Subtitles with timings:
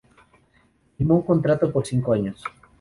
[0.97, 2.43] Firmó un contrato por cinco años.